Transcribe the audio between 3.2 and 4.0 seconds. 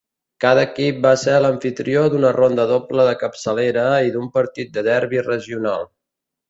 capçalera